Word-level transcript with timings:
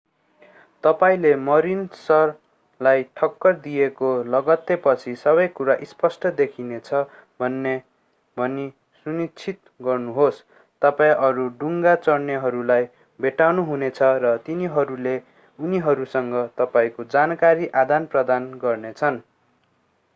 तपाईंले 0.83 1.31
मरीनसलाई 1.39 3.03
ठक्कर 3.17 3.57
दिएको 3.65 4.07
लगत्तैपछि 4.35 5.13
सबैकुरा 5.23 5.75
स्पष्ट 5.89 6.25
देखिनेछ 6.39 6.89
भनी 7.39 8.65
सुनिश्चित 9.05 9.59
गर्नुहोस् 9.81 10.41
तपाईं 10.81 11.21
अरू 11.27 11.47
डुङ्गा 11.59 11.95
चढ्नेहरूलाई 12.01 12.89
भेट्नुहुनेछ 13.19 14.01
र 14.25 14.35
तिनीहरूले 14.47 15.15
उनीहरूसँग 15.59 16.35
तपाईंको 16.57 17.09
जानकारी 17.11 17.71
आदानप्रदान 17.81 18.51
गर्नेछन् 18.61 19.25